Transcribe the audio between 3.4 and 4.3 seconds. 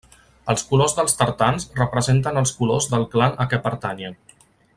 a què pertanyen.